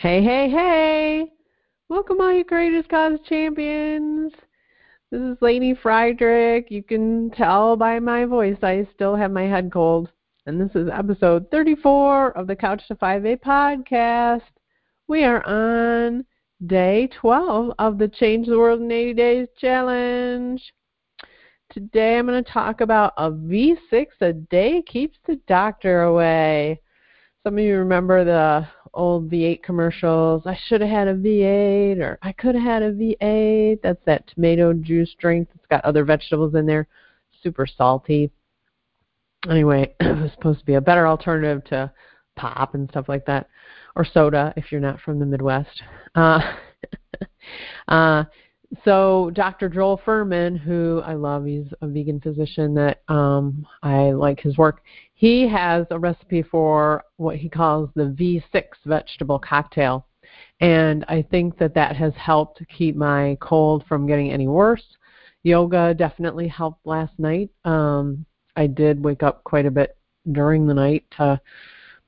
Hey, 0.00 0.24
hey, 0.24 0.48
hey! 0.48 1.26
Welcome, 1.90 2.22
all 2.22 2.32
you 2.32 2.42
greatest 2.42 2.88
cause 2.88 3.18
champions. 3.28 4.32
This 5.10 5.20
is 5.20 5.36
Lady 5.42 5.74
Friedrich. 5.74 6.70
You 6.70 6.82
can 6.82 7.30
tell 7.32 7.76
by 7.76 7.98
my 7.98 8.24
voice 8.24 8.56
I 8.62 8.88
still 8.94 9.14
have 9.14 9.30
my 9.30 9.42
head 9.42 9.70
cold. 9.70 10.08
And 10.46 10.58
this 10.58 10.74
is 10.74 10.88
episode 10.90 11.50
34 11.50 12.30
of 12.30 12.46
the 12.46 12.56
Couch 12.56 12.80
to 12.88 12.94
5A 12.94 13.40
podcast. 13.40 14.40
We 15.06 15.24
are 15.24 15.46
on 15.46 16.24
day 16.66 17.10
12 17.20 17.74
of 17.78 17.98
the 17.98 18.08
Change 18.08 18.46
the 18.46 18.56
World 18.56 18.80
in 18.80 18.90
80 18.90 19.12
Days 19.12 19.48
challenge. 19.58 20.62
Today 21.74 22.16
I'm 22.16 22.24
going 22.24 22.42
to 22.42 22.50
talk 22.50 22.80
about 22.80 23.12
a 23.18 23.30
V6 23.30 24.06
a 24.22 24.32
day 24.32 24.80
keeps 24.80 25.18
the 25.26 25.36
doctor 25.46 26.04
away. 26.04 26.80
Some 27.42 27.58
of 27.58 27.64
you 27.64 27.76
remember 27.76 28.24
the 28.24 28.66
old 28.94 29.30
V8 29.30 29.62
commercials. 29.62 30.42
I 30.46 30.58
should 30.66 30.80
have 30.80 30.90
had 30.90 31.08
a 31.08 31.14
V8 31.14 32.00
or 32.00 32.18
I 32.22 32.32
could 32.32 32.54
have 32.54 32.64
had 32.64 32.82
a 32.82 32.92
V8. 32.92 33.80
That's 33.82 34.04
that 34.06 34.26
tomato 34.28 34.72
juice 34.72 35.14
drink 35.18 35.48
that's 35.54 35.66
got 35.66 35.84
other 35.84 36.04
vegetables 36.04 36.54
in 36.54 36.66
there. 36.66 36.86
Super 37.42 37.66
salty. 37.66 38.30
Anyway, 39.48 39.94
it 40.00 40.18
was 40.18 40.32
supposed 40.32 40.60
to 40.60 40.66
be 40.66 40.74
a 40.74 40.80
better 40.80 41.06
alternative 41.06 41.64
to 41.64 41.90
pop 42.36 42.74
and 42.74 42.88
stuff 42.90 43.08
like 43.08 43.26
that, 43.26 43.48
or 43.96 44.04
soda 44.04 44.52
if 44.56 44.70
you're 44.70 44.80
not 44.80 45.00
from 45.00 45.18
the 45.18 45.26
Midwest. 45.26 45.82
Uh, 46.14 46.40
uh, 47.88 48.24
so 48.84 49.30
Dr. 49.34 49.68
Joel 49.68 50.00
Fuhrman, 50.04 50.58
who 50.58 51.02
I 51.04 51.14
love, 51.14 51.44
he's 51.44 51.66
a 51.80 51.88
vegan 51.88 52.20
physician 52.20 52.74
that 52.74 53.02
um, 53.08 53.66
I 53.82 54.12
like 54.12 54.40
his 54.40 54.56
work. 54.56 54.82
He 55.14 55.48
has 55.48 55.86
a 55.90 55.98
recipe 55.98 56.42
for 56.42 57.04
what 57.16 57.36
he 57.36 57.48
calls 57.48 57.90
the 57.94 58.04
V6 58.04 58.64
vegetable 58.86 59.38
cocktail, 59.38 60.06
and 60.60 61.04
I 61.08 61.22
think 61.30 61.58
that 61.58 61.74
that 61.74 61.96
has 61.96 62.12
helped 62.14 62.62
keep 62.68 62.94
my 62.94 63.36
cold 63.40 63.84
from 63.88 64.06
getting 64.06 64.30
any 64.30 64.46
worse. 64.46 64.84
Yoga 65.42 65.94
definitely 65.94 66.48
helped 66.48 66.86
last 66.86 67.12
night. 67.18 67.50
Um, 67.64 68.24
I 68.56 68.66
did 68.66 69.02
wake 69.02 69.22
up 69.22 69.42
quite 69.44 69.66
a 69.66 69.70
bit 69.70 69.96
during 70.30 70.66
the 70.66 70.74
night 70.74 71.04
to 71.16 71.40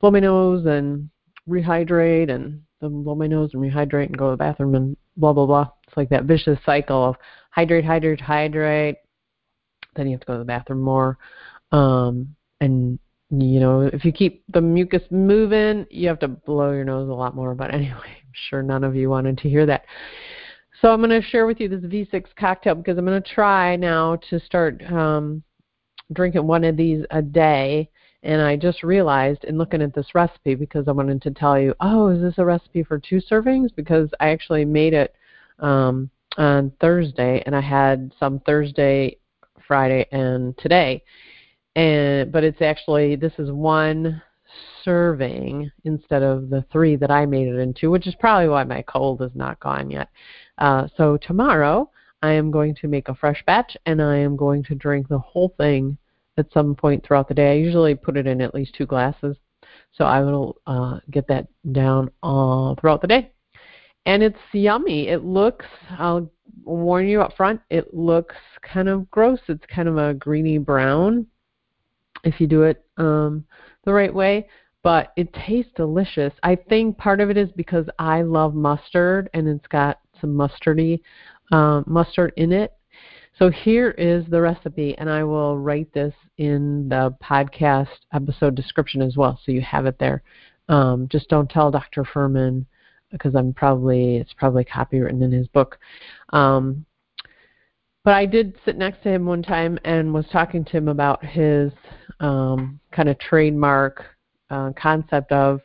blow 0.00 0.10
my 0.10 0.20
nose 0.20 0.66
and 0.66 1.08
rehydrate 1.48 2.30
and 2.30 2.62
then 2.80 3.02
blow 3.02 3.14
my 3.14 3.26
nose 3.26 3.50
and 3.52 3.62
rehydrate 3.62 4.06
and 4.06 4.18
go 4.18 4.26
to 4.26 4.30
the 4.32 4.36
bathroom 4.36 4.74
and 4.74 4.96
blah 5.16 5.32
blah 5.32 5.46
blah. 5.46 5.68
It's 5.92 5.96
like 5.98 6.08
that 6.08 6.24
vicious 6.24 6.58
cycle 6.64 7.04
of 7.04 7.16
hydrate, 7.50 7.84
hydrate, 7.84 8.20
hydrate. 8.20 8.96
Then 9.94 10.06
you 10.06 10.12
have 10.12 10.20
to 10.20 10.26
go 10.26 10.32
to 10.32 10.38
the 10.38 10.44
bathroom 10.46 10.80
more. 10.80 11.18
Um, 11.70 12.34
and 12.62 12.98
you 13.30 13.60
know, 13.60 13.82
if 13.82 14.02
you 14.02 14.12
keep 14.12 14.42
the 14.48 14.60
mucus 14.62 15.02
moving, 15.10 15.86
you 15.90 16.08
have 16.08 16.18
to 16.20 16.28
blow 16.28 16.72
your 16.72 16.84
nose 16.84 17.10
a 17.10 17.12
lot 17.12 17.34
more. 17.34 17.54
But 17.54 17.74
anyway, 17.74 17.92
I'm 17.92 18.32
sure 18.48 18.62
none 18.62 18.84
of 18.84 18.96
you 18.96 19.10
wanted 19.10 19.36
to 19.38 19.50
hear 19.50 19.66
that. 19.66 19.84
So 20.80 20.90
I'm 20.90 21.00
going 21.00 21.10
to 21.10 21.28
share 21.28 21.46
with 21.46 21.60
you 21.60 21.68
this 21.68 21.82
V6 21.82 22.24
cocktail 22.36 22.74
because 22.74 22.96
I'm 22.96 23.04
going 23.04 23.22
to 23.22 23.34
try 23.34 23.76
now 23.76 24.16
to 24.30 24.40
start 24.40 24.82
um, 24.90 25.42
drinking 26.10 26.46
one 26.46 26.64
of 26.64 26.78
these 26.78 27.04
a 27.10 27.20
day 27.20 27.90
and 28.22 28.40
I 28.40 28.56
just 28.56 28.82
realized 28.82 29.44
in 29.44 29.58
looking 29.58 29.82
at 29.82 29.94
this 29.94 30.14
recipe 30.14 30.54
because 30.54 30.86
I 30.86 30.92
wanted 30.92 31.22
to 31.22 31.32
tell 31.32 31.58
you, 31.58 31.74
oh, 31.80 32.08
is 32.08 32.22
this 32.22 32.38
a 32.38 32.44
recipe 32.44 32.84
for 32.84 32.98
two 32.98 33.20
servings? 33.20 33.74
Because 33.74 34.10
I 34.20 34.28
actually 34.28 34.64
made 34.64 34.94
it 34.94 35.14
um, 35.62 36.10
on 36.36 36.72
Thursday, 36.80 37.42
and 37.46 37.56
I 37.56 37.60
had 37.60 38.12
some 38.18 38.40
Thursday, 38.40 39.18
Friday, 39.66 40.06
and 40.12 40.56
today. 40.58 41.02
And 41.74 42.30
but 42.30 42.44
it's 42.44 42.60
actually 42.60 43.16
this 43.16 43.32
is 43.38 43.50
one 43.50 44.20
serving 44.84 45.70
instead 45.84 46.22
of 46.22 46.50
the 46.50 46.64
three 46.70 46.96
that 46.96 47.10
I 47.10 47.24
made 47.24 47.48
it 47.48 47.58
into, 47.58 47.90
which 47.90 48.06
is 48.06 48.14
probably 48.16 48.48
why 48.48 48.64
my 48.64 48.82
cold 48.82 49.22
is 49.22 49.30
not 49.34 49.60
gone 49.60 49.90
yet. 49.90 50.08
Uh, 50.58 50.88
so 50.96 51.16
tomorrow 51.16 51.90
I 52.22 52.32
am 52.32 52.50
going 52.50 52.74
to 52.76 52.88
make 52.88 53.08
a 53.08 53.14
fresh 53.14 53.42
batch, 53.46 53.76
and 53.86 54.02
I 54.02 54.16
am 54.18 54.36
going 54.36 54.62
to 54.64 54.74
drink 54.74 55.08
the 55.08 55.18
whole 55.18 55.54
thing 55.56 55.96
at 56.36 56.52
some 56.52 56.74
point 56.74 57.04
throughout 57.04 57.28
the 57.28 57.34
day. 57.34 57.52
I 57.52 57.56
usually 57.56 57.94
put 57.94 58.16
it 58.16 58.26
in 58.26 58.40
at 58.40 58.54
least 58.54 58.74
two 58.74 58.86
glasses, 58.86 59.36
so 59.92 60.04
I 60.04 60.20
will 60.20 60.56
uh, 60.66 60.98
get 61.10 61.26
that 61.28 61.48
down 61.72 62.10
all 62.22 62.76
throughout 62.78 63.00
the 63.00 63.08
day. 63.08 63.32
And 64.06 64.22
it's 64.22 64.38
yummy. 64.52 65.08
It 65.08 65.24
looks, 65.24 65.66
I'll 65.98 66.30
warn 66.64 67.06
you 67.06 67.22
up 67.22 67.36
front, 67.36 67.60
it 67.70 67.94
looks 67.94 68.34
kind 68.62 68.88
of 68.88 69.10
gross. 69.10 69.40
It's 69.48 69.64
kind 69.66 69.88
of 69.88 69.98
a 69.98 70.14
greeny 70.14 70.58
brown 70.58 71.26
if 72.24 72.40
you 72.40 72.46
do 72.46 72.62
it 72.62 72.84
um, 72.98 73.44
the 73.84 73.92
right 73.92 74.12
way, 74.12 74.48
but 74.82 75.12
it 75.16 75.32
tastes 75.32 75.72
delicious. 75.76 76.32
I 76.42 76.56
think 76.56 76.98
part 76.98 77.20
of 77.20 77.30
it 77.30 77.36
is 77.36 77.50
because 77.56 77.86
I 77.98 78.22
love 78.22 78.54
mustard 78.54 79.28
and 79.34 79.48
it's 79.48 79.66
got 79.66 79.98
some 80.20 80.30
mustardy 80.30 81.00
uh, 81.50 81.82
mustard 81.86 82.32
in 82.36 82.52
it 82.52 82.72
so 83.38 83.50
here 83.50 83.90
is 83.92 84.26
the 84.26 84.40
recipe, 84.40 84.96
and 84.98 85.08
I 85.08 85.24
will 85.24 85.58
write 85.58 85.92
this 85.92 86.14
in 86.36 86.88
the 86.88 87.16
podcast 87.22 87.88
episode 88.12 88.54
description 88.54 89.00
as 89.00 89.16
well, 89.16 89.40
so 89.42 89.52
you 89.52 89.62
have 89.62 89.86
it 89.86 89.98
there. 89.98 90.22
Um, 90.68 91.08
just 91.08 91.28
don't 91.28 91.50
tell 91.50 91.70
Dr. 91.70 92.04
Fuhrman 92.04 92.66
because 93.12 93.34
I'm 93.34 93.52
probably 93.52 94.16
it's 94.16 94.32
probably 94.32 94.64
copywritten 94.64 95.22
in 95.22 95.30
his 95.30 95.46
book. 95.48 95.78
Um, 96.30 96.84
but 98.04 98.14
I 98.14 98.26
did 98.26 98.56
sit 98.64 98.76
next 98.76 99.02
to 99.04 99.10
him 99.10 99.26
one 99.26 99.42
time 99.42 99.78
and 99.84 100.12
was 100.12 100.26
talking 100.32 100.64
to 100.64 100.76
him 100.76 100.88
about 100.88 101.24
his 101.24 101.72
um, 102.18 102.80
kind 102.90 103.08
of 103.08 103.18
trademark 103.18 104.04
uh, 104.50 104.72
concept 104.76 105.30
of 105.30 105.60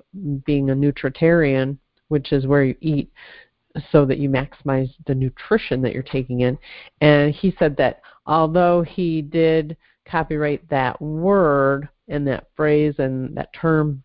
being 0.45 0.69
a 0.69 0.75
nutritarian, 0.75 1.77
which 2.09 2.31
is 2.31 2.45
where 2.45 2.63
you 2.63 2.75
eat 2.79 3.11
so 3.91 4.05
that 4.05 4.19
you 4.19 4.29
maximize 4.29 4.89
the 5.07 5.15
nutrition 5.15 5.81
that 5.81 5.93
you're 5.93 6.03
taking 6.03 6.41
in. 6.41 6.57
And 7.01 7.33
he 7.33 7.55
said 7.57 7.75
that 7.77 8.01
although 8.25 8.81
he 8.83 9.21
did 9.21 9.77
copyright 10.05 10.67
that 10.69 11.01
word 11.01 11.89
and 12.07 12.25
that 12.27 12.47
phrase 12.55 12.95
and 12.97 13.35
that 13.35 13.53
term 13.53 14.03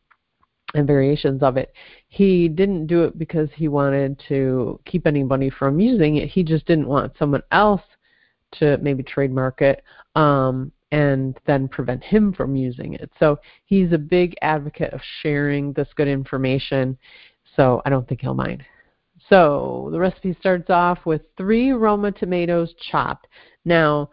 and 0.75 0.87
variations 0.87 1.43
of 1.43 1.57
it, 1.57 1.73
he 2.09 2.49
didn't 2.49 2.87
do 2.87 3.05
it 3.05 3.19
because 3.19 3.49
he 3.55 3.69
wanted 3.69 4.21
to 4.29 4.81
keep 4.87 5.07
anybody 5.07 5.51
from 5.51 5.81
using 5.81 6.17
it. 6.17 6.29
He 6.29 6.43
just 6.43 6.67
didn't 6.67 6.89
want 6.89 7.13
someone 7.19 7.43
else 7.53 7.83
to 8.53 8.79
maybe 8.79 9.03
trademark 9.03 9.63
it 9.63 9.83
um, 10.15 10.73
and 10.91 11.39
then 11.47 11.69
prevent 11.69 12.03
him 12.03 12.33
from 12.33 12.55
using 12.55 12.95
it. 12.95 13.11
So 13.19 13.39
he's 13.65 13.93
a 13.93 13.99
big 13.99 14.35
advocate 14.43 14.93
of 14.93 15.01
sharing 15.21 15.73
this 15.73 15.89
good 15.97 16.09
information. 16.09 16.99
So 17.57 17.83
I 17.85 17.91
don't 17.91 18.07
think 18.09 18.21
he'll 18.21 18.35
mind. 18.35 18.65
So 19.29 19.89
the 19.93 19.99
recipe 19.99 20.37
starts 20.41 20.69
off 20.69 21.07
with 21.07 21.23
three 21.37 21.73
Roma 21.73 22.13
tomatoes 22.13 22.75
chopped. 22.91 23.29
Now, 23.65 24.11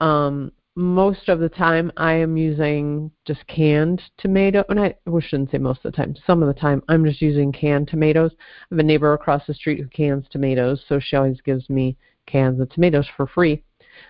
um, 0.00 0.52
most 0.74 1.28
of 1.28 1.38
the 1.38 1.48
time 1.48 1.92
I 1.96 2.14
am 2.14 2.36
using 2.36 3.10
just 3.26 3.46
canned 3.46 4.00
tomato, 4.18 4.64
and 4.68 4.80
I, 4.80 4.94
shouldn't 5.20 5.50
say 5.50 5.58
most 5.58 5.84
of 5.84 5.92
the 5.92 5.96
time. 5.96 6.14
Some 6.26 6.42
of 6.42 6.52
the 6.52 6.58
time 6.58 6.82
I'm 6.88 7.04
just 7.04 7.20
using 7.20 7.52
canned 7.52 7.88
tomatoes. 7.88 8.30
I 8.38 8.74
have 8.74 8.78
a 8.78 8.82
neighbor 8.82 9.12
across 9.12 9.46
the 9.46 9.54
street 9.54 9.80
who 9.80 9.88
cans 9.88 10.26
tomatoes, 10.30 10.82
so 10.88 10.98
she 10.98 11.16
always 11.16 11.40
gives 11.42 11.68
me 11.68 11.96
cans 12.26 12.60
of 12.60 12.70
tomatoes 12.70 13.06
for 13.16 13.26
free. 13.26 13.62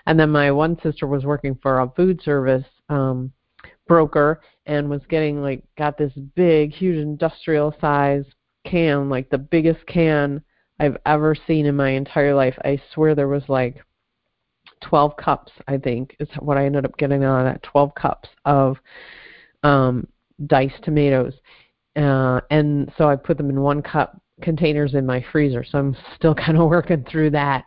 And 0.06 0.18
then 0.18 0.30
my 0.30 0.52
one 0.52 0.78
sister 0.82 1.06
was 1.06 1.24
working 1.24 1.58
for 1.60 1.80
a 1.80 1.90
food 1.96 2.22
service 2.22 2.64
um, 2.88 3.32
broker 3.88 4.40
and 4.66 4.88
was 4.88 5.02
getting 5.08 5.42
like 5.42 5.64
got 5.76 5.98
this 5.98 6.12
big, 6.36 6.72
huge 6.72 6.98
industrial 6.98 7.74
size 7.80 8.24
can, 8.64 9.08
like 9.08 9.28
the 9.30 9.38
biggest 9.38 9.84
can 9.86 10.40
I've 10.78 10.96
ever 11.06 11.34
seen 11.34 11.66
in 11.66 11.74
my 11.74 11.90
entire 11.90 12.34
life. 12.34 12.56
I 12.64 12.80
swear 12.94 13.16
there 13.16 13.28
was 13.28 13.48
like 13.48 13.84
12 14.82 15.16
cups, 15.16 15.52
I 15.68 15.78
think, 15.78 16.16
is 16.20 16.28
what 16.38 16.56
I 16.56 16.66
ended 16.66 16.84
up 16.84 16.96
getting 16.96 17.24
out 17.24 17.40
of 17.40 17.44
that 17.44 17.62
12 17.62 17.94
cups 17.94 18.28
of 18.44 18.76
um, 19.62 20.06
diced 20.46 20.82
tomatoes. 20.82 21.34
Uh, 21.96 22.40
and 22.50 22.92
so 22.96 23.08
I 23.08 23.16
put 23.16 23.36
them 23.36 23.50
in 23.50 23.60
one 23.60 23.82
cup 23.82 24.20
containers 24.40 24.94
in 24.94 25.06
my 25.06 25.24
freezer. 25.32 25.64
So 25.64 25.78
I'm 25.78 25.96
still 26.16 26.34
kind 26.46 26.58
of 26.58 26.68
working 26.68 27.04
through 27.10 27.30
that. 27.30 27.64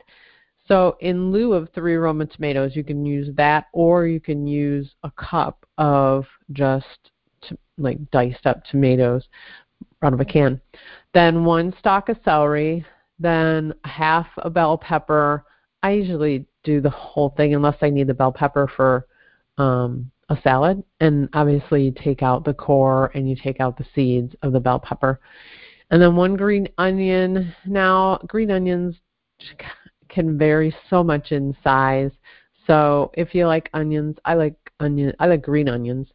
So 0.68 0.98
in 1.00 1.32
lieu 1.32 1.54
of 1.54 1.70
three 1.74 1.96
Roma 1.96 2.26
tomatoes, 2.26 2.76
you 2.76 2.84
can 2.84 3.06
use 3.06 3.30
that, 3.36 3.66
or 3.72 4.08
you 4.08 4.20
can 4.20 4.48
use 4.48 4.92
a 5.04 5.12
cup 5.12 5.66
of 5.78 6.26
just 6.54 7.12
to, 7.44 7.58
like 7.78 8.00
diced 8.10 8.46
up 8.48 8.64
tomatoes 8.66 9.24
out 10.02 10.14
of 10.14 10.20
a 10.20 10.26
can. 10.26 10.60
Then 11.14 11.46
one 11.46 11.74
stalk 11.80 12.10
of 12.10 12.18
celery, 12.26 12.84
then 13.20 13.74
half 13.84 14.28
a 14.38 14.50
bell 14.50 14.78
pepper. 14.78 15.46
I 15.84 15.92
usually 15.92 16.46
do 16.66 16.82
the 16.82 16.90
whole 16.90 17.30
thing 17.38 17.56
unless 17.56 17.78
I 17.82 17.90
need 17.90 18.08
the 18.08 18.14
bell 18.14 18.32
pepper 18.32 18.70
for 18.76 19.08
um, 19.58 20.12
a 20.30 20.38
salad. 20.42 20.84
And 21.00 21.30
obviously, 21.34 21.84
you 21.84 21.92
take 21.92 22.22
out 22.22 22.44
the 22.44 22.54
core 22.54 23.12
and 23.14 23.30
you 23.30 23.36
take 23.42 23.60
out 23.62 23.78
the 23.78 23.86
seeds 23.96 24.36
of 24.42 24.52
the 24.52 24.60
bell 24.60 24.80
pepper. 24.80 25.22
And 25.92 26.02
then 26.02 26.16
one 26.16 26.36
green 26.36 26.68
onion. 26.78 27.54
Now, 27.66 28.20
green 28.28 28.52
onions 28.52 28.96
can 30.10 30.38
vary 30.38 30.76
so 30.90 31.04
much 31.04 31.32
in 31.32 31.56
size. 31.64 32.12
So 32.68 33.12
if 33.14 33.36
you 33.36 33.46
like 33.48 33.70
onions, 33.74 34.18
I 34.26 34.34
like 34.34 34.56
onion. 34.80 35.14
I 35.20 35.28
like 35.28 35.44
green 35.44 35.70
onions. 35.70 36.08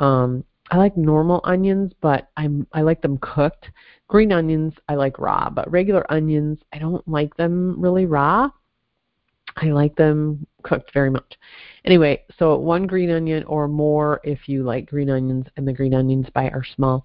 Um, 0.00 0.44
I 0.70 0.76
like 0.76 0.96
normal 0.96 1.40
onions, 1.44 1.92
but 2.00 2.30
I'm 2.36 2.66
I 2.72 2.80
like 2.82 3.02
them 3.02 3.18
cooked. 3.18 3.70
Green 4.08 4.32
onions 4.32 4.74
I 4.88 4.94
like 4.94 5.18
raw, 5.18 5.50
but 5.50 5.70
regular 5.70 6.10
onions 6.10 6.58
I 6.72 6.78
don't 6.78 7.06
like 7.06 7.36
them 7.36 7.80
really 7.80 8.06
raw. 8.06 8.48
I 9.56 9.66
like 9.66 9.96
them 9.96 10.46
cooked 10.62 10.92
very 10.92 11.10
much. 11.10 11.38
Anyway, 11.84 12.22
so 12.38 12.56
one 12.56 12.86
green 12.86 13.10
onion 13.10 13.44
or 13.44 13.68
more 13.68 14.20
if 14.24 14.48
you 14.48 14.62
like 14.62 14.88
green 14.88 15.10
onions, 15.10 15.46
and 15.56 15.66
the 15.66 15.72
green 15.72 15.94
onions 15.94 16.26
by 16.34 16.48
are 16.48 16.64
small. 16.76 17.04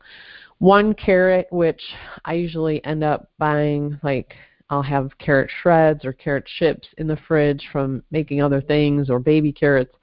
One 0.60 0.94
carrot, 0.94 1.48
which 1.52 1.82
I 2.26 2.34
usually 2.34 2.84
end 2.86 3.04
up 3.04 3.30
buying 3.38 4.00
like 4.04 4.36
I'll 4.70 4.84
have 4.84 5.18
carrot 5.18 5.50
shreds 5.62 6.04
or 6.04 6.14
carrot 6.14 6.46
chips 6.46 6.88
in 6.98 7.08
the 7.08 7.18
fridge 7.28 7.68
from 7.72 8.04
making 8.12 8.42
other 8.42 8.62
things 8.62 9.10
or 9.10 9.20
baby 9.20 9.52
carrots. 9.52 9.96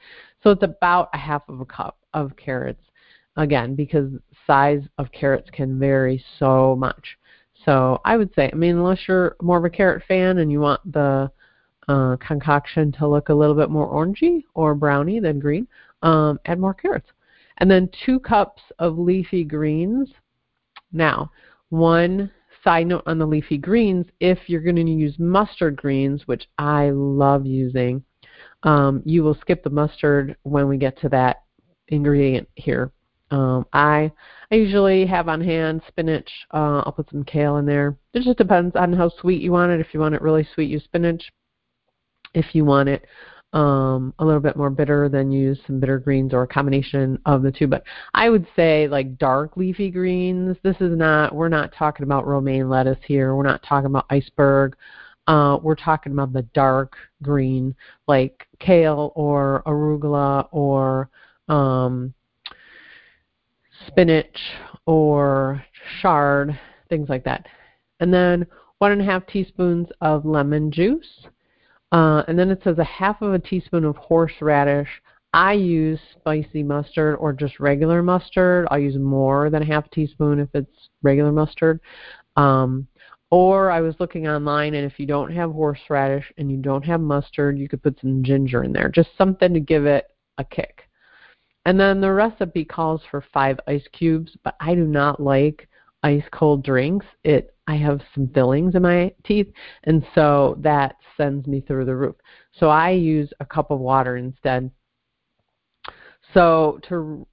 So 0.42 0.50
it's 0.50 0.62
about 0.62 1.10
a 1.12 1.18
half 1.18 1.42
of 1.48 1.60
a 1.60 1.66
cup 1.66 1.98
of 2.14 2.36
carrots. 2.36 2.82
Again, 3.36 3.74
because 3.74 4.12
size 4.46 4.82
of 4.98 5.10
carrots 5.10 5.50
can 5.50 5.78
vary 5.78 6.24
so 6.38 6.76
much. 6.76 7.18
So 7.64 8.00
I 8.04 8.16
would 8.16 8.32
say, 8.34 8.48
I 8.52 8.54
mean, 8.54 8.76
unless 8.76 9.00
you're 9.08 9.36
more 9.42 9.58
of 9.58 9.64
a 9.64 9.70
carrot 9.70 10.04
fan 10.06 10.38
and 10.38 10.52
you 10.52 10.60
want 10.60 10.80
the 10.92 11.30
uh, 11.88 12.16
concoction 12.16 12.92
to 12.92 13.06
look 13.06 13.28
a 13.28 13.34
little 13.34 13.54
bit 13.54 13.70
more 13.70 13.88
orangey 13.88 14.42
or 14.54 14.74
browny 14.74 15.20
than 15.20 15.38
green, 15.38 15.66
um, 16.02 16.38
add 16.46 16.58
more 16.58 16.74
carrots. 16.74 17.10
And 17.58 17.70
then 17.70 17.88
two 18.04 18.18
cups 18.18 18.62
of 18.78 18.98
leafy 18.98 19.44
greens. 19.44 20.10
Now, 20.92 21.30
one 21.68 22.30
side 22.62 22.86
note 22.86 23.02
on 23.06 23.18
the 23.18 23.26
leafy 23.26 23.58
greens, 23.58 24.06
if 24.20 24.38
you're 24.46 24.60
going 24.60 24.76
to 24.76 24.82
use 24.82 25.18
mustard 25.18 25.76
greens, 25.76 26.22
which 26.26 26.48
I 26.58 26.90
love 26.90 27.46
using, 27.46 28.02
um, 28.62 29.02
you 29.04 29.22
will 29.22 29.36
skip 29.40 29.62
the 29.62 29.70
mustard 29.70 30.36
when 30.42 30.68
we 30.68 30.78
get 30.78 30.98
to 31.00 31.08
that 31.10 31.42
ingredient 31.88 32.48
here. 32.54 32.90
Um, 33.30 33.66
I 33.72 34.12
I 34.50 34.56
usually 34.56 35.06
have 35.06 35.28
on 35.28 35.40
hand 35.40 35.82
spinach. 35.88 36.30
Uh, 36.52 36.82
I'll 36.84 36.92
put 36.92 37.10
some 37.10 37.24
kale 37.24 37.56
in 37.56 37.66
there. 37.66 37.96
It 38.12 38.22
just 38.22 38.38
depends 38.38 38.76
on 38.76 38.92
how 38.92 39.10
sweet 39.20 39.42
you 39.42 39.52
want 39.52 39.72
it. 39.72 39.80
If 39.80 39.92
you 39.92 40.00
want 40.00 40.14
it 40.14 40.22
really 40.22 40.46
sweet, 40.54 40.70
use 40.70 40.84
spinach. 40.84 41.32
If 42.34 42.54
you 42.54 42.64
want 42.64 42.88
it 42.88 43.06
um, 43.54 44.12
a 44.18 44.24
little 44.24 44.40
bit 44.40 44.56
more 44.56 44.68
bitter, 44.68 45.08
then 45.08 45.30
use 45.30 45.58
some 45.66 45.78
bitter 45.78 46.00
greens 46.00 46.34
or 46.34 46.42
a 46.42 46.48
combination 46.48 47.20
of 47.24 47.42
the 47.42 47.52
two. 47.52 47.68
But 47.68 47.84
I 48.12 48.28
would 48.28 48.46
say 48.56 48.88
like 48.88 49.16
dark 49.16 49.56
leafy 49.56 49.90
greens. 49.90 50.56
This 50.62 50.76
is 50.80 50.96
not. 50.96 51.34
We're 51.34 51.48
not 51.48 51.72
talking 51.72 52.02
about 52.02 52.26
romaine 52.26 52.68
lettuce 52.68 52.98
here. 53.06 53.34
We're 53.36 53.44
not 53.44 53.62
talking 53.62 53.86
about 53.86 54.06
iceberg. 54.10 54.76
Uh, 55.26 55.58
we're 55.62 55.76
talking 55.76 56.12
about 56.12 56.32
the 56.32 56.42
dark 56.52 56.96
green, 57.22 57.74
like 58.08 58.46
kale 58.58 59.12
or 59.14 59.62
arugula 59.66 60.48
or 60.50 61.08
um, 61.48 62.12
spinach 63.86 64.36
or 64.86 65.64
chard, 66.02 66.58
things 66.90 67.08
like 67.08 67.24
that. 67.24 67.46
And 68.00 68.12
then 68.12 68.46
one 68.78 68.92
and 68.92 69.00
a 69.00 69.04
half 69.04 69.26
teaspoons 69.26 69.88
of 70.00 70.26
lemon 70.26 70.70
juice 70.70 71.26
uh, 71.94 72.24
and 72.26 72.36
then 72.36 72.50
it 72.50 72.60
says 72.64 72.78
a 72.78 72.84
half 72.84 73.22
of 73.22 73.34
a 73.34 73.38
teaspoon 73.38 73.84
of 73.84 73.96
horseradish. 73.96 74.88
I 75.32 75.52
use 75.52 76.00
spicy 76.18 76.64
mustard 76.64 77.16
or 77.20 77.32
just 77.32 77.60
regular 77.60 78.02
mustard. 78.02 78.66
I'll 78.68 78.80
use 78.80 78.98
more 78.98 79.48
than 79.48 79.62
a 79.62 79.66
half 79.66 79.88
teaspoon 79.92 80.40
if 80.40 80.48
it's 80.54 80.88
regular 81.04 81.30
mustard. 81.30 81.78
Um, 82.34 82.88
or 83.30 83.70
I 83.70 83.80
was 83.80 83.94
looking 84.00 84.26
online, 84.26 84.74
and 84.74 84.84
if 84.84 84.98
you 84.98 85.06
don't 85.06 85.30
have 85.32 85.52
horseradish 85.52 86.32
and 86.36 86.50
you 86.50 86.56
don't 86.56 86.84
have 86.84 87.00
mustard, 87.00 87.60
you 87.60 87.68
could 87.68 87.82
put 87.82 88.00
some 88.00 88.24
ginger 88.24 88.64
in 88.64 88.72
there, 88.72 88.88
just 88.88 89.10
something 89.16 89.54
to 89.54 89.60
give 89.60 89.86
it 89.86 90.06
a 90.38 90.44
kick. 90.44 90.88
And 91.64 91.78
then 91.78 92.00
the 92.00 92.12
recipe 92.12 92.64
calls 92.64 93.02
for 93.08 93.24
five 93.32 93.60
ice 93.68 93.86
cubes, 93.92 94.36
but 94.42 94.56
I 94.58 94.74
do 94.74 94.84
not 94.84 95.20
like 95.20 95.68
ice 96.02 96.24
cold 96.32 96.64
drinks. 96.64 97.06
It 97.22 97.53
I 97.66 97.76
have 97.76 98.00
some 98.14 98.28
fillings 98.28 98.74
in 98.74 98.82
my 98.82 99.12
teeth, 99.24 99.50
and 99.84 100.04
so 100.14 100.58
that 100.60 100.96
sends 101.16 101.46
me 101.46 101.60
through 101.60 101.86
the 101.86 101.96
roof. 101.96 102.16
So 102.52 102.68
I 102.68 102.90
use 102.90 103.32
a 103.40 103.46
cup 103.46 103.70
of 103.70 103.80
water 103.80 104.16
instead. 104.16 104.70
So 106.34 106.78
to 106.88 107.26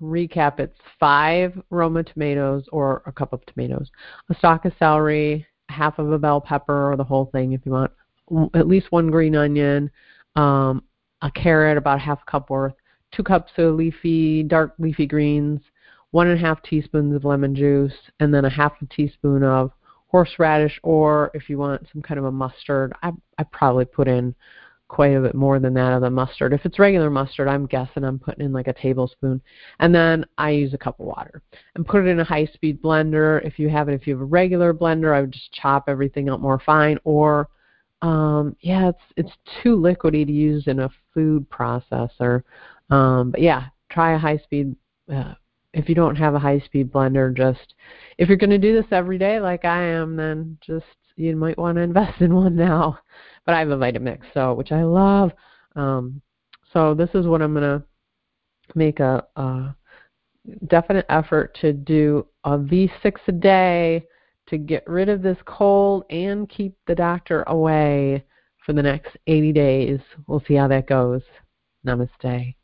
recap, 0.00 0.58
it's 0.58 0.78
five 0.98 1.60
Roma 1.70 2.02
tomatoes 2.02 2.64
or 2.72 3.02
a 3.06 3.12
cup 3.12 3.32
of 3.32 3.44
tomatoes, 3.46 3.90
a 4.30 4.34
stalk 4.34 4.64
of 4.64 4.72
celery, 4.78 5.46
half 5.68 5.98
of 5.98 6.10
a 6.10 6.18
bell 6.18 6.40
pepper 6.40 6.90
or 6.90 6.96
the 6.96 7.04
whole 7.04 7.26
thing 7.26 7.52
if 7.52 7.60
you 7.64 7.72
want, 7.72 7.92
at 8.54 8.66
least 8.66 8.92
one 8.92 9.10
green 9.10 9.36
onion, 9.36 9.90
um, 10.34 10.82
a 11.22 11.30
carrot, 11.30 11.78
about 11.78 12.00
half 12.00 12.20
a 12.26 12.30
cup 12.30 12.50
worth, 12.50 12.74
two 13.12 13.22
cups 13.22 13.52
of 13.58 13.74
leafy, 13.74 14.42
dark 14.42 14.74
leafy 14.78 15.06
greens, 15.06 15.60
one 16.16 16.28
and 16.28 16.38
a 16.38 16.46
half 16.46 16.62
teaspoons 16.62 17.14
of 17.14 17.26
lemon 17.26 17.54
juice, 17.54 17.92
and 18.20 18.32
then 18.32 18.46
a 18.46 18.48
half 18.48 18.72
a 18.80 18.86
teaspoon 18.86 19.42
of 19.42 19.70
horseradish, 20.06 20.80
or 20.82 21.30
if 21.34 21.50
you 21.50 21.58
want 21.58 21.86
some 21.92 22.00
kind 22.00 22.16
of 22.18 22.24
a 22.24 22.32
mustard, 22.32 22.94
I 23.02 23.12
I 23.36 23.42
probably 23.52 23.84
put 23.84 24.08
in 24.08 24.34
quite 24.88 25.14
a 25.14 25.20
bit 25.20 25.34
more 25.34 25.58
than 25.58 25.74
that 25.74 25.92
of 25.92 26.00
the 26.00 26.08
mustard. 26.08 26.54
If 26.54 26.64
it's 26.64 26.78
regular 26.78 27.10
mustard, 27.10 27.48
I'm 27.48 27.66
guessing 27.66 28.02
I'm 28.02 28.18
putting 28.18 28.46
in 28.46 28.52
like 28.54 28.66
a 28.66 28.72
tablespoon. 28.72 29.42
And 29.78 29.94
then 29.94 30.24
I 30.38 30.52
use 30.52 30.72
a 30.72 30.78
cup 30.78 30.98
of 30.98 31.04
water 31.04 31.42
and 31.74 31.86
put 31.86 32.06
it 32.06 32.08
in 32.08 32.20
a 32.20 32.24
high 32.24 32.46
speed 32.46 32.80
blender. 32.80 33.44
If 33.44 33.58
you 33.58 33.68
have 33.68 33.90
it, 33.90 33.94
if 33.94 34.06
you 34.06 34.14
have 34.14 34.22
a 34.22 34.24
regular 34.40 34.72
blender, 34.72 35.14
I 35.14 35.20
would 35.20 35.32
just 35.32 35.52
chop 35.52 35.84
everything 35.86 36.30
up 36.30 36.40
more 36.40 36.62
fine. 36.64 36.98
Or 37.04 37.50
um, 38.00 38.56
yeah, 38.60 38.88
it's 38.88 39.06
it's 39.18 39.36
too 39.62 39.76
liquidy 39.76 40.24
to 40.24 40.32
use 40.32 40.66
in 40.66 40.80
a 40.80 40.88
food 41.12 41.46
processor. 41.50 42.42
Um, 42.88 43.32
but 43.32 43.42
yeah, 43.42 43.64
try 43.90 44.14
a 44.14 44.18
high 44.18 44.38
speed 44.38 44.76
uh, 45.12 45.34
if 45.76 45.90
you 45.90 45.94
don't 45.94 46.16
have 46.16 46.34
a 46.34 46.38
high 46.38 46.58
speed 46.60 46.90
blender, 46.90 47.36
just 47.36 47.74
if 48.16 48.28
you're 48.28 48.38
going 48.38 48.50
to 48.50 48.58
do 48.58 48.74
this 48.74 48.90
every 48.90 49.18
day 49.18 49.38
like 49.40 49.66
I 49.66 49.82
am, 49.82 50.16
then 50.16 50.56
just 50.66 50.86
you 51.16 51.36
might 51.36 51.58
want 51.58 51.76
to 51.76 51.82
invest 51.82 52.22
in 52.22 52.34
one 52.34 52.56
now. 52.56 52.98
But 53.44 53.54
I 53.54 53.58
have 53.60 53.68
a 53.68 53.76
Vitamix, 53.76 54.20
so 54.32 54.54
which 54.54 54.72
I 54.72 54.82
love. 54.84 55.32
Um, 55.76 56.22
so 56.72 56.94
this 56.94 57.10
is 57.14 57.26
what 57.26 57.42
I'm 57.42 57.52
going 57.52 57.80
to 57.80 57.86
make 58.74 59.00
a, 59.00 59.24
a 59.36 59.76
definite 60.66 61.06
effort 61.10 61.56
to 61.60 61.74
do 61.74 62.26
a 62.44 62.58
V6 62.58 63.12
a 63.28 63.32
day 63.32 64.06
to 64.48 64.56
get 64.56 64.88
rid 64.88 65.10
of 65.10 65.20
this 65.20 65.38
cold 65.44 66.04
and 66.08 66.48
keep 66.48 66.74
the 66.86 66.94
doctor 66.94 67.42
away 67.48 68.24
for 68.64 68.72
the 68.72 68.82
next 68.82 69.16
80 69.26 69.52
days. 69.52 70.00
We'll 70.26 70.42
see 70.48 70.54
how 70.54 70.68
that 70.68 70.88
goes. 70.88 71.22
Namaste. 71.86 72.54